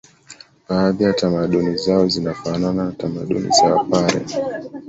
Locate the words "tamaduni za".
2.91-3.75